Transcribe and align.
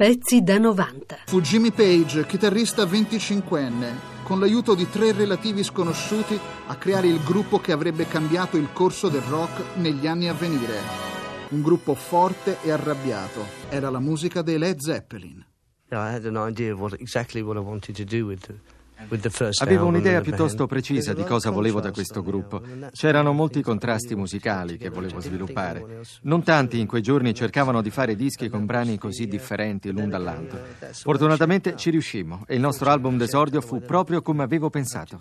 Pezzi 0.00 0.40
da 0.40 0.56
90. 0.56 1.24
Fu 1.26 1.42
Jimmy 1.42 1.72
Page, 1.72 2.24
chitarrista 2.24 2.84
25enne, 2.84 4.22
con 4.22 4.40
l'aiuto 4.40 4.74
di 4.74 4.88
tre 4.88 5.12
relativi 5.12 5.62
sconosciuti, 5.62 6.40
a 6.68 6.76
creare 6.76 7.06
il 7.06 7.22
gruppo 7.22 7.58
che 7.58 7.72
avrebbe 7.72 8.06
cambiato 8.06 8.56
il 8.56 8.72
corso 8.72 9.10
del 9.10 9.20
rock 9.20 9.76
negli 9.76 10.06
anni 10.06 10.30
a 10.30 10.32
venire. 10.32 10.78
Un 11.50 11.60
gruppo 11.60 11.94
forte 11.94 12.56
e 12.62 12.70
arrabbiato. 12.70 13.44
Era 13.68 13.90
la 13.90 14.00
musica 14.00 14.40
dei 14.40 14.56
Led 14.56 14.80
Zeppelin. 14.80 15.44
I 15.90 15.96
had 15.96 16.24
an 16.24 16.48
idea 16.48 16.72
of 16.72 16.80
what 16.80 16.98
exactly 16.98 17.42
what 17.42 17.58
I 17.58 17.60
wanted 17.60 17.94
to 17.96 18.04
do 18.04 18.24
with 18.24 18.46
the 18.46 18.54
Avevo 19.60 19.86
un'idea 19.86 20.20
piuttosto 20.20 20.66
precisa 20.66 21.12
di 21.12 21.24
cosa 21.24 21.50
volevo 21.50 21.80
da 21.80 21.90
questo 21.90 22.22
gruppo. 22.22 22.62
C'erano 22.92 23.32
molti 23.32 23.62
contrasti 23.62 24.14
musicali 24.14 24.76
che 24.76 24.88
volevo 24.90 25.20
sviluppare. 25.20 26.00
Non 26.22 26.42
tanti 26.42 26.78
in 26.78 26.86
quei 26.86 27.02
giorni 27.02 27.34
cercavano 27.34 27.82
di 27.82 27.90
fare 27.90 28.14
dischi 28.14 28.48
con 28.48 28.66
brani 28.66 28.98
così 28.98 29.26
differenti 29.26 29.90
l'un 29.90 30.08
dall'altro. 30.08 30.58
Fortunatamente 30.92 31.76
ci 31.76 31.90
riuscimmo 31.90 32.44
e 32.46 32.54
il 32.54 32.60
nostro 32.60 32.90
album 32.90 33.16
d'esordio 33.16 33.60
fu 33.60 33.80
proprio 33.80 34.22
come 34.22 34.42
avevo 34.42 34.70
pensato. 34.70 35.20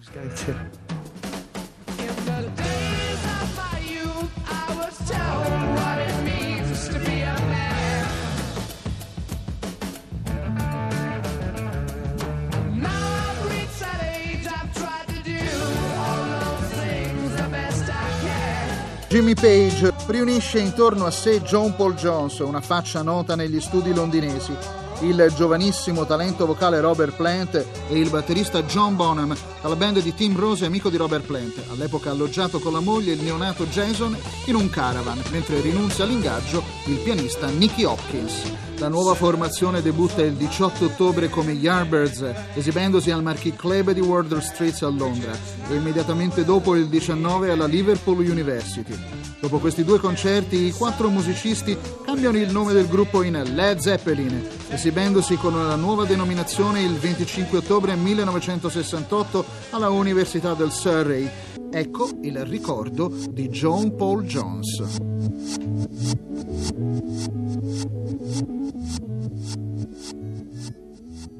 Jimmy 19.09 19.33
Page 19.33 19.91
riunisce 20.05 20.59
intorno 20.59 21.07
a 21.07 21.09
sé 21.09 21.41
John 21.41 21.75
Paul 21.75 21.95
Jones, 21.95 22.37
una 22.39 22.61
faccia 22.61 23.01
nota 23.01 23.35
negli 23.35 23.59
studi 23.59 23.91
londinesi, 23.91 24.55
il 24.99 25.33
giovanissimo 25.35 26.05
talento 26.05 26.45
vocale 26.45 26.79
Robert 26.79 27.15
Plant 27.15 27.55
e 27.89 27.97
il 27.97 28.11
batterista 28.11 28.61
John 28.61 28.95
Bonham 28.95 29.35
dalla 29.61 29.75
band 29.75 30.01
di 30.01 30.13
Tim 30.13 30.37
Rose, 30.37 30.65
amico 30.65 30.89
di 30.89 30.97
Robert 30.97 31.25
Plant, 31.25 31.61
all'epoca 31.71 32.11
alloggiato 32.11 32.59
con 32.59 32.73
la 32.73 32.79
moglie 32.79 33.13
il 33.13 33.21
neonato 33.21 33.65
Jason 33.65 34.17
in 34.45 34.55
un 34.55 34.69
caravan, 34.69 35.21
mentre 35.31 35.61
rinunzia 35.61 36.03
all'ingaggio 36.03 36.63
il 36.85 36.97
pianista 36.97 37.47
Nicky 37.47 37.83
Hopkins. 37.83 38.51
La 38.79 38.87
nuova 38.87 39.13
formazione 39.13 39.81
debutta 39.81 40.21
il 40.21 40.33
18 40.33 40.85
ottobre 40.85 41.27
come 41.27 41.51
Yardbirds, 41.51 42.25
esibendosi 42.53 43.11
al 43.11 43.21
Marquis 43.21 43.55
Club 43.57 43.91
di 43.91 43.99
Wardour 43.99 44.41
Street 44.41 44.81
a 44.83 44.87
Londra 44.87 45.37
e 45.69 45.75
immediatamente 45.75 46.45
dopo 46.45 46.75
il 46.75 46.87
19 46.87 47.51
alla 47.51 47.65
Liverpool 47.65 48.19
University. 48.19 48.95
Dopo 49.41 49.59
questi 49.59 49.83
due 49.83 49.99
concerti 49.99 50.65
i 50.65 50.71
quattro 50.71 51.09
musicisti 51.09 51.77
cambiano 52.05 52.37
il 52.37 52.51
nome 52.51 52.71
del 52.73 52.87
gruppo 52.87 53.23
in 53.23 53.41
Led 53.53 53.79
Zeppelin, 53.79 54.47
esibendosi 54.69 55.35
con 55.35 55.55
la 55.55 55.75
nuova 55.75 56.05
denominazione 56.05 56.81
il 56.81 56.93
25 56.93 57.57
ottobre 57.59 57.95
1968 57.95 59.45
alla 59.71 59.89
Università 59.89 60.53
del 60.53 60.71
Surrey. 60.71 61.29
Ecco 61.71 62.09
il 62.21 62.45
ricordo 62.45 63.07
di 63.07 63.49
John 63.49 63.95
Paul 63.95 64.23
Jones. 64.23 64.97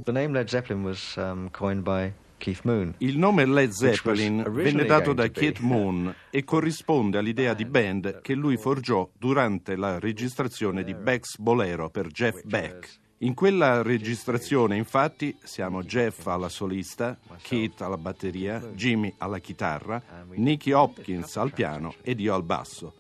The 0.04 0.12
name 0.12 0.34
Led 0.34 0.48
Zeppelin 0.48 0.84
was 0.84 1.16
um, 1.18 1.50
coined 1.52 1.84
by 1.84 2.12
Keith 2.40 2.62
Moon. 2.64 2.96
Il 2.98 3.18
nome 3.18 3.46
Led 3.46 3.70
Zeppelin 3.70 4.44
venne 4.50 4.86
dato 4.86 5.14
da 5.14 5.30
Keith 5.30 5.60
Moon 5.60 6.14
e 6.32 6.44
corrisponde 6.44 7.20
all'idea 7.20 7.54
di 7.54 7.66
band 7.66 8.22
che 8.22 8.34
lui 8.34 8.58
forgiò 8.58 9.08
durante 9.18 9.76
la 9.76 10.00
registrazione 10.00 10.84
di 10.84 10.96
Beck's 10.96 11.38
Bolero 11.38 11.90
per 11.90 12.08
Jeff 12.08 12.42
Beck. 12.44 13.00
In 13.22 13.34
quella 13.34 13.82
registrazione, 13.82 14.78
infatti, 14.78 15.38
siamo 15.44 15.84
Jeff 15.84 16.26
alla 16.28 16.48
solista, 16.48 17.18
Keith 17.42 17.82
alla 17.82 17.98
batteria, 17.98 18.60
Jimmy 18.74 19.14
alla 19.18 19.40
chitarra, 19.40 20.02
Nicky 20.36 20.72
Hopkins 20.72 21.36
al 21.36 21.52
piano 21.52 21.96
ed 22.02 22.22
io 22.22 22.34
al 22.34 22.44
basso. 22.44 22.94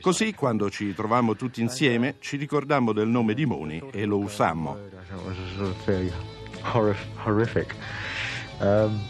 Così, 0.00 0.34
quando 0.34 0.68
ci 0.70 0.92
trovammo 0.92 1.36
tutti 1.36 1.60
insieme, 1.60 2.16
ci 2.18 2.36
ricordammo 2.36 2.92
del 2.92 3.06
nome 3.06 3.34
di 3.34 3.46
Moni 3.46 3.80
e 3.92 4.04
lo 4.04 4.18
usammo 4.18 4.76
horrif- 6.72 7.06
horrific. 7.24 7.76
Um, 8.60 9.00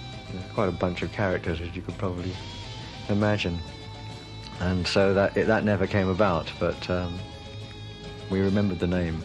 quite 0.53 0.69
a 0.69 0.73
bunch 0.73 1.03
of 1.03 1.11
characters, 1.13 1.61
as 1.61 1.75
you 1.75 1.83
could 1.83 1.97
probably 1.97 2.35
imagine. 3.09 3.59
And 4.61 4.87
so 4.87 5.15
that 5.15 5.37
it, 5.37 5.47
that 5.47 5.65
never 5.65 5.87
came 5.87 6.11
about, 6.11 6.53
but 6.59 6.89
um, 6.91 7.19
we 8.31 8.41
remembered 8.41 8.79
the 8.79 8.87
name 8.87 9.23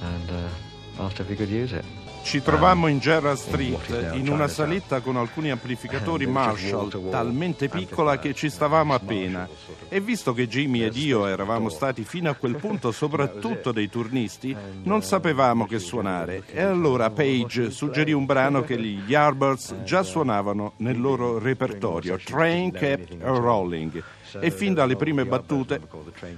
and 0.00 0.30
uh, 0.30 1.02
asked 1.04 1.20
if 1.20 1.28
we 1.28 1.36
could 1.36 1.50
use 1.50 1.72
it. 1.76 1.84
Ci 2.22 2.42
trovammo 2.42 2.86
in 2.86 2.98
Gerrard 2.98 3.38
Street 3.38 4.12
in 4.12 4.28
una 4.28 4.46
saletta 4.46 5.00
con 5.00 5.16
alcuni 5.16 5.50
amplificatori 5.50 6.26
Marshall 6.26 7.10
talmente 7.10 7.68
piccola 7.68 8.18
che 8.18 8.34
ci 8.34 8.50
stavamo 8.50 8.94
appena. 8.94 9.48
e 9.88 10.00
visto 10.00 10.32
che 10.32 10.46
Jimmy 10.46 10.82
ed 10.82 10.96
io 10.96 11.26
eravamo 11.26 11.68
stati 11.70 12.04
fino 12.04 12.30
a 12.30 12.34
quel 12.34 12.56
punto 12.56 12.92
soprattutto 12.92 13.72
dei 13.72 13.88
turnisti 13.88 14.54
non 14.82 15.02
sapevamo 15.02 15.66
che 15.66 15.78
suonare. 15.78 16.42
E 16.52 16.60
allora 16.60 17.10
Page 17.10 17.70
suggerì 17.70 18.12
un 18.12 18.26
brano 18.26 18.62
che 18.62 18.78
gli 18.78 19.00
Yardbirds 19.06 19.82
già 19.82 20.02
suonavano 20.02 20.74
nel 20.76 21.00
loro 21.00 21.38
repertorio. 21.38 22.18
Train 22.22 22.70
Kept 22.70 23.16
Rolling. 23.20 24.02
e 24.38 24.50
fin 24.52 24.74
dalle 24.74 24.94
prime 24.94 25.24
battute 25.24 25.80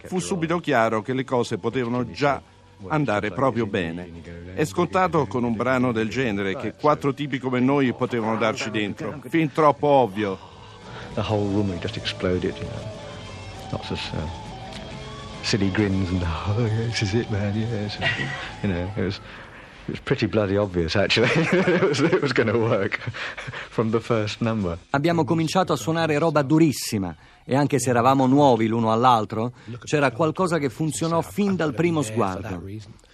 fu 0.05 0.19
subito 0.21 0.61
chiaro 0.61 1.03
che 1.03 1.13
le 1.13 1.25
cose 1.25 1.59
potevano 1.59 2.09
già 2.11 2.41
andare 2.89 3.31
proprio 3.31 3.67
bene. 3.67 4.11
È 4.55 4.65
scontato 4.65 5.27
con 5.27 5.45
un 5.45 5.55
brano 5.55 5.93
del 5.93 6.09
genere 6.09 6.57
che 6.57 6.75
quattro 6.75 7.15
tipi 7.15 7.39
come 7.39 7.61
noi 7.61 7.93
potevano 7.93 8.37
darci 8.37 8.71
dentro, 8.71 9.21
fin 9.29 9.51
troppo 9.53 9.87
ovvio. 9.87 10.51
The 11.15 11.21
whole 11.21 11.53
room 11.53 11.79
just 11.79 11.97
exploded, 11.97 12.55
you 12.57 12.67
know. 12.67 13.01
Lots 13.71 13.91
of 13.91 14.01
uh, 14.15 14.27
silly 15.43 15.71
grins 15.71 16.09
and 16.09 16.23
oh 16.23 16.69
this 16.89 17.03
is 17.03 17.15
it, 17.15 17.29
man. 17.31 17.55
Yes, 17.55 17.99
you 18.63 18.71
know, 18.71 18.91
it 18.97 19.05
was. 19.05 19.21
It 19.89 19.91
was 19.95 20.01
pretty 20.01 20.27
bloody 20.27 20.57
obvious 20.57 20.95
actually. 20.95 21.29
it 21.35 21.83
was, 21.83 22.01
it 22.01 22.23
was 22.23 22.33
going 22.33 22.47
to 22.47 22.57
work 22.57 23.01
from 23.69 23.91
the 23.91 23.99
first 23.99 24.41
number. 24.41 24.79
Abbiamo 24.91 25.25
cominciato 25.25 25.73
a 25.73 25.77
suonare 25.77 26.19
roba 26.19 26.43
durissima 26.43 27.13
e 27.45 27.57
anche 27.57 27.79
se 27.79 27.91
eravamo 27.91 28.27
nuovi 28.27 28.67
l'uno 28.67 28.93
all'altro, 28.93 29.53
c'era 29.85 30.11
qualcosa 30.11 30.59
che 30.59 30.69
funzionò 30.69 31.21
fin 31.23 31.57
dal 31.57 31.75
primo 31.75 32.03
sguardo. 32.03 32.63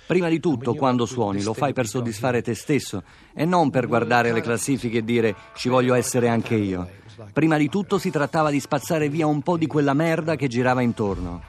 Prima 0.07 0.29
di 0.29 0.41
tutto, 0.41 0.75
quando 0.75 1.05
suoni, 1.05 1.43
lo 1.43 1.53
fai 1.53 1.73
per 1.73 1.87
soddisfare 1.87 2.41
te 2.41 2.55
stesso 2.55 3.03
e 3.35 3.45
non 3.45 3.69
per 3.71 3.87
guardare 3.87 4.33
le 4.33 4.41
classifiche 4.41 4.99
e 4.99 5.05
dire 5.05 5.35
ci 5.55 5.69
voglio 5.69 5.95
essere 5.95 6.29
anche 6.29 6.55
io. 6.55 6.89
Prima 7.33 7.57
di 7.57 7.69
tutto 7.69 7.99
si 7.99 8.11
trattava 8.11 8.51
di 8.51 8.61
spazzare 8.61 9.09
via 9.09 9.27
un 9.27 9.43
po' 9.43 9.57
di 9.57 9.67
quella 9.67 9.93
merda 9.93 10.37
che 10.37 10.49
girava 10.49 10.81
intorno. 10.81 11.43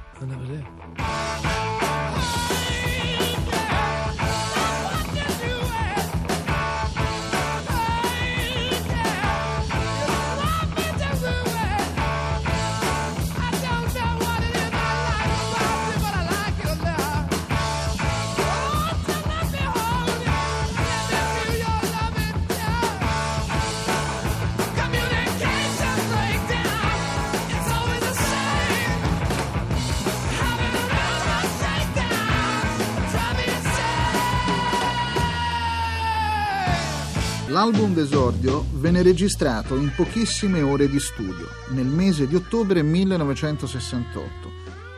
L'album 37.50 37.96
d'esordio 37.96 38.63
venne 38.74 39.01
registrato 39.01 39.75
in 39.75 39.92
pochissime 39.96 40.62
ore 40.62 40.88
di 40.88 41.00
studio, 41.00 41.48
nel 41.69 41.88
mese 41.88 42.28
di 42.28 42.36
ottobre 42.36 42.84
1968, 42.84 44.51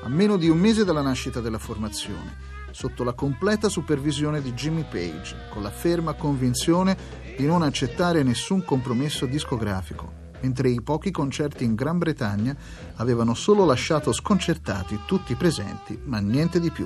a 0.03 0.09
meno 0.09 0.35
di 0.35 0.49
un 0.49 0.57
mese 0.57 0.83
dalla 0.83 1.01
nascita 1.01 1.39
della 1.39 1.57
formazione, 1.57 2.35
sotto 2.71 3.05
la 3.05 3.13
completa 3.13 3.69
supervisione 3.69 4.41
di 4.41 4.51
Jimmy 4.51 4.83
Page, 4.83 5.47
con 5.49 5.63
la 5.63 5.69
ferma 5.69 6.11
convinzione 6.11 6.97
di 7.37 7.45
non 7.45 7.61
accettare 7.61 8.21
nessun 8.21 8.65
compromesso 8.65 9.25
discografico, 9.25 10.11
mentre 10.41 10.71
i 10.71 10.81
pochi 10.81 11.09
concerti 11.09 11.63
in 11.63 11.73
Gran 11.73 11.99
Bretagna 11.99 12.53
avevano 12.95 13.33
solo 13.33 13.63
lasciato 13.63 14.11
sconcertati 14.11 14.99
tutti 15.05 15.31
i 15.31 15.35
presenti, 15.35 15.97
ma 16.03 16.19
niente 16.19 16.59
di 16.59 16.69
più. 16.69 16.85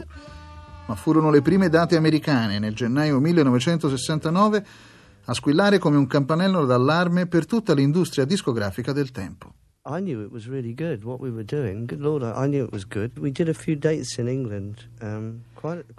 Ma 0.85 0.93
furono 0.93 1.31
le 1.31 1.41
prime 1.41 1.69
date 1.69 1.95
americane 1.95 2.59
nel 2.59 2.75
gennaio 2.75 3.19
1969 3.19 4.93
a 5.25 5.33
squillare 5.33 5.79
come 5.79 5.97
un 5.97 6.07
campanello 6.07 6.65
d'allarme 6.65 7.27
per 7.27 7.45
tutta 7.45 7.73
l'industria 7.73 8.25
discografica 8.25 8.91
del 8.91 9.11
tempo. 9.11 9.53
I 9.87 9.99
knew 9.99 10.23
it 10.23 10.31
was 10.31 10.47
really 10.47 10.73
good 10.73 11.03
what 11.03 11.19
we 11.19 11.29
were 11.29 11.43
doing. 11.43 11.85
Good 11.85 12.01
Lord, 12.01 12.23
I 12.23 12.47
knew 12.47 12.65
it 12.65 12.71
was 12.71 12.87
good. 12.87 13.19
We 13.19 13.29
did 13.29 13.49
a 13.49 13.53
few 13.53 13.75
dates 13.75 14.17
in 14.17 14.27
England. 14.27 14.89
Um, 14.99 15.43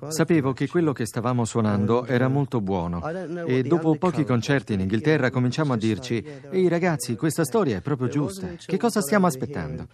Sapevo 0.08 0.52
che 0.52 0.68
quello 0.68 0.92
che 0.92 1.06
stavamo 1.06 1.44
suonando 1.44 2.04
era 2.04 2.28
molto 2.28 2.60
buono 2.60 3.04
e 3.46 3.62
dopo 3.62 3.96
pochi 3.96 4.24
concerti 4.24 4.74
in 4.74 4.80
Inghilterra 4.80 5.30
cominciamo 5.30 5.72
a 5.72 5.76
dirci 5.76 6.24
Ehi 6.50 6.68
ragazzi, 6.68 7.16
questa 7.16 7.44
storia 7.44 7.78
è 7.78 7.80
proprio 7.80 8.06
giusta, 8.06 8.48
che 8.64 8.76
cosa 8.76 9.00
stiamo 9.00 9.26
aspettando? 9.26 9.88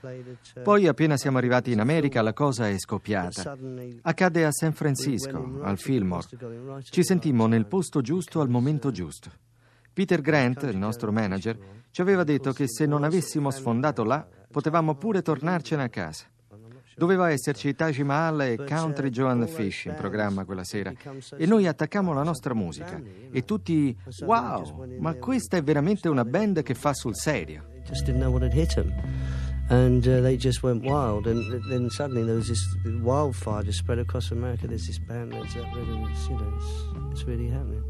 Poi 0.62 0.88
appena 0.88 1.16
siamo 1.16 1.38
arrivati 1.38 1.72
in 1.72 1.80
America 1.80 2.20
la 2.20 2.34
cosa 2.34 2.68
è 2.68 2.78
scoppiata. 2.78 3.56
Accadde 4.02 4.44
a 4.44 4.52
San 4.52 4.72
Francisco, 4.72 5.60
al 5.62 5.78
Fillmore. 5.78 6.28
Ci 6.82 7.02
sentimmo 7.02 7.46
nel 7.46 7.66
posto 7.66 8.02
giusto 8.02 8.40
al 8.40 8.50
momento 8.50 8.90
giusto. 8.90 9.30
Peter 9.92 10.20
Grant, 10.20 10.62
il 10.62 10.78
nostro 10.78 11.12
manager, 11.12 11.58
ci 11.92 12.00
aveva 12.00 12.24
detto 12.24 12.52
che 12.52 12.66
se 12.68 12.86
non 12.86 13.04
avessimo 13.04 13.50
sfondato 13.50 14.02
là, 14.02 14.26
potevamo 14.50 14.94
pure 14.94 15.22
tornarcene 15.22 15.82
a 15.82 15.88
casa. 15.88 16.24
Doveva 16.94 17.30
esserci 17.30 17.74
Taj 17.74 17.98
Mahal 18.00 18.40
e 18.42 18.56
Country 18.56 19.10
Joe 19.10 19.30
and 19.30 19.44
the 19.44 19.50
Fish 19.50 19.84
in 19.86 19.94
programma 19.94 20.44
quella 20.44 20.62
sera 20.62 20.92
e 21.36 21.46
noi 21.46 21.66
attaccammo 21.66 22.12
la 22.12 22.22
nostra 22.22 22.52
musica 22.52 23.00
e 23.30 23.44
tutti 23.44 23.96
wow, 24.20 24.86
ma 24.98 25.14
questa 25.14 25.56
è 25.56 25.62
veramente 25.62 26.08
una 26.08 26.24
band 26.24 26.62
che 26.62 26.74
fa 26.74 26.92
sul 26.92 27.14
serio. 27.14 27.70
And 29.68 30.04
uh, 30.06 30.20
they 30.20 30.36
just 30.36 30.62
went 30.62 30.84
wild, 30.84 31.26
and 31.26 31.62
then 31.70 31.88
suddenly 31.88 32.24
there 32.24 32.34
was 32.34 32.48
this 32.48 32.60
wildfire 33.00 33.62
just 33.62 33.78
spread 33.78 34.00
across 34.00 34.30
America. 34.30 34.66
There's 34.66 34.86
this 34.86 34.98
band 34.98 35.32
that's 35.32 35.54
up 35.56 35.72
there, 35.72 35.84
and 35.84 36.10
it's, 36.10 36.28
you 36.28 36.36
know, 36.36 36.52
it's, 36.56 37.20
it's 37.20 37.24
really 37.26 37.48
happening. 37.48 37.82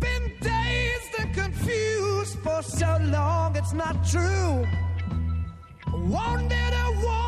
Been 0.00 0.32
dazed 0.40 1.14
and 1.18 1.32
confused 1.32 1.91
for 2.36 2.62
so 2.62 2.98
long, 3.02 3.56
it's 3.56 3.72
not 3.72 3.96
true. 4.06 4.66
Wanted 5.92 6.72
a 6.86 6.90
woman, 7.02 7.21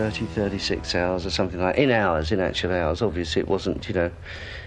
30, 0.00 0.24
36 0.24 0.94
hours 0.94 1.26
or 1.26 1.30
something 1.30 1.60
like 1.60 1.78
in 1.78 1.90
hours, 1.90 2.30
in 2.30 2.40
actual 2.40 2.72
hours. 2.72 3.02
Obviously, 3.02 3.42
it 3.42 3.48
wasn't, 3.48 3.86
you 3.86 3.92
know, 3.92 4.10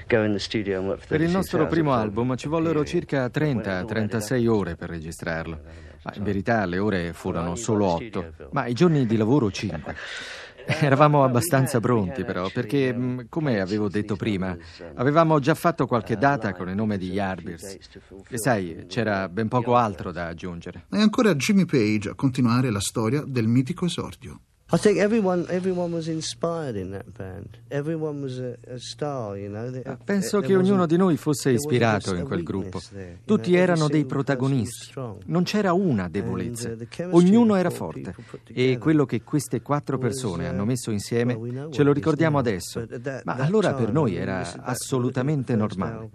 go 0.07 0.23
in 0.23 0.31
the 0.31 0.39
studio 0.39 0.77
and 0.77 0.87
work 0.87 0.99
for 0.99 1.07
Per 1.07 1.17
36 1.17 1.25
il 1.25 1.31
nostro 1.35 1.67
primo 1.67 1.93
album 1.93 2.35
ci 2.35 2.47
vollero 2.47 2.85
circa 2.85 3.25
30-36 3.33 4.47
ore 4.47 4.75
per 4.75 4.89
registrarlo. 4.89 5.59
Ma 6.03 6.13
in 6.15 6.23
verità 6.23 6.65
le 6.65 6.77
ore 6.77 7.13
furono 7.13 7.55
solo 7.55 7.85
8, 7.85 8.33
ma 8.51 8.67
i 8.67 8.73
giorni 8.73 9.07
di 9.07 9.17
lavoro 9.17 9.49
5. 9.49 9.95
Eravamo 10.65 11.23
abbastanza 11.23 11.79
pronti 11.79 12.23
però, 12.23 12.49
perché, 12.49 12.93
mh, 12.93 13.25
come 13.27 13.59
avevo 13.59 13.89
detto 13.89 14.15
prima, 14.15 14.55
avevamo 14.95 15.39
già 15.39 15.55
fatto 15.55 15.87
qualche 15.87 16.15
data 16.15 16.53
con 16.53 16.69
il 16.69 16.75
nome 16.75 16.97
di 16.97 17.09
Yardbirds. 17.09 17.77
E 18.29 18.37
sai, 18.37 18.85
c'era 18.87 19.27
ben 19.29 19.47
poco 19.47 19.75
altro 19.75 20.11
da 20.11 20.27
aggiungere. 20.27 20.85
È 20.89 20.99
ancora 20.99 21.33
Jimmy 21.35 21.65
Page 21.65 22.09
a 22.09 22.13
continuare 22.13 22.69
la 22.69 22.79
storia 22.79 23.23
del 23.25 23.47
mitico 23.47 23.85
esordio. 23.85 24.39
I 24.73 24.77
think 24.79 24.97
everyone 24.97 25.45
everyone 25.49 25.93
was 25.93 26.07
inspired 26.07 26.75
in 26.75 26.89
that 26.91 27.05
band. 27.15 27.45
Everyone 27.67 28.21
was 28.23 28.39
a, 28.39 28.57
a 28.73 28.79
star, 28.79 29.37
you 29.37 29.47
know. 29.47 29.69
There- 29.69 29.97
Penso 30.03 30.37
there 30.39 30.47
che 30.47 30.55
ognuno 30.55 30.87
di 30.87 30.97
noi 30.97 31.15
fosse 31.15 31.51
ispirato 31.51 32.15
in 32.15 32.23
quel 32.23 32.41
gruppo. 32.41 32.81
there, 32.91 33.19
Tutti 33.23 33.51
know, 33.51 33.61
erano 33.61 33.87
dei 33.87 34.03
protagonisti. 34.05 34.91
Non 35.25 35.43
c'era 35.43 35.73
una 35.73 36.05
And, 36.05 36.11
debolezza. 36.13 36.69
uh, 36.71 37.15
Ognuno 37.15 37.53
era 37.53 37.69
forte. 37.69 38.15
E 38.47 38.79
quello 38.79 39.05
che 39.05 39.21
queste 39.21 39.61
quattro 39.61 39.97
was, 39.97 40.07
persone 40.07 40.47
uh, 40.47 40.49
hanno 40.49 40.65
messo 40.65 40.89
insieme 40.89 41.33
well, 41.33 41.43
we 41.43 41.49
know 41.51 41.71
ce 41.71 41.83
lo 41.83 41.93
ricordiamo 41.93 42.39
adesso. 42.39 42.83
that- 42.87 43.21
Ma 43.25 43.33
allora 43.35 43.75
per 43.75 43.91
noi 43.91 44.15
era 44.15 44.53
assolutamente 44.63 45.55
normale. 45.55 46.09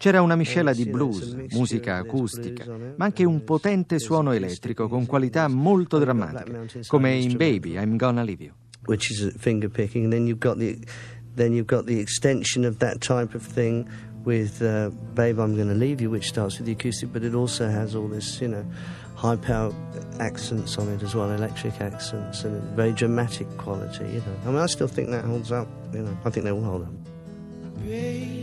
C'era 0.00 0.22
una 0.22 0.34
miscela 0.34 0.70
And, 0.70 0.82
di 0.82 0.88
blues, 0.88 1.36
musica 1.50 1.96
acustica, 1.96 2.64
on 2.72 2.80
it, 2.80 2.94
ma 2.96 3.04
anche 3.04 3.22
un 3.24 3.44
potente 3.44 3.98
suono 3.98 4.32
elettrico 4.32 4.88
con 4.88 5.04
qualità 5.04 5.46
molto 5.46 5.98
drammatiche, 5.98 6.84
come 6.86 7.16
in. 7.16 7.36
Baby, 7.36 7.72
I'm 7.72 7.98
Gonna 7.98 8.22
Leave 8.22 8.44
You. 8.44 8.52
which 8.86 9.10
is 9.10 9.30
finger 9.36 9.68
picking. 9.68 10.04
And 10.04 10.12
then 10.12 10.26
you've 10.26 10.38
got 10.40 10.56
the 10.56 10.78
then 11.36 11.52
you've 11.52 11.66
got 11.66 11.84
the 11.84 11.98
extension 12.00 12.64
of 12.64 12.78
that 12.78 13.02
type 13.02 13.34
of 13.34 13.42
thing 13.42 13.86
with 14.24 14.62
uh, 14.62 14.88
"Babe, 15.14 15.38
I'm 15.38 15.54
to 15.54 15.64
Leave 15.74 16.00
You," 16.00 16.08
which 16.08 16.28
starts 16.28 16.56
with 16.56 16.64
the 16.64 16.72
acoustic, 16.72 17.12
but 17.12 17.22
it 17.22 17.34
also 17.34 17.68
has 17.68 17.94
all 17.94 18.08
this, 18.08 18.40
you 18.40 18.48
know, 18.48 18.64
high 19.16 19.36
power 19.36 19.70
accents 20.18 20.78
on 20.78 20.88
it 20.88 21.02
as 21.02 21.14
well, 21.14 21.30
electric 21.30 21.78
accents, 21.82 22.42
and 22.44 22.62
very 22.74 22.92
dramatic 22.92 23.46
quality. 23.58 24.04
You 24.04 24.20
know, 24.20 24.36
I 24.46 24.48
mean, 24.48 24.56
I 24.62 24.66
still 24.66 24.88
think 24.88 25.10
that 25.10 25.26
holds 25.26 25.52
up. 25.52 25.68
You 25.92 26.04
know, 26.04 26.16
I 26.24 26.30
think 26.30 26.44
they 26.44 26.52
all 26.52 26.64
hold 26.64 26.84
up. 26.84 26.92
Baby, 27.84 28.39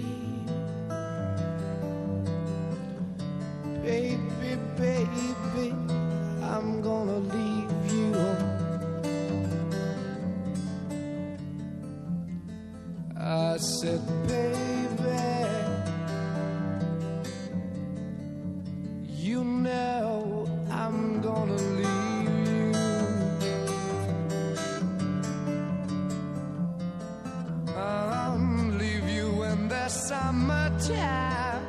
summertime. 30.80 31.62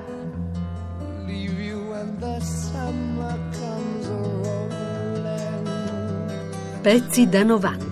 Leave 1.27 1.61
you. 1.61 1.79
Pezzi 6.83 7.27
da 7.27 7.45
90. 7.45 7.88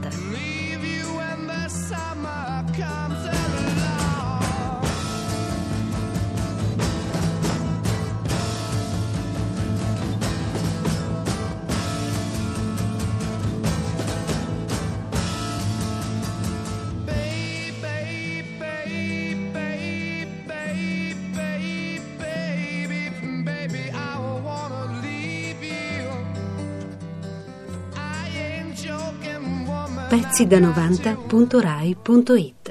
Pezzi 30.16 30.46
da 30.46 30.58
90.rai.it 30.58 32.65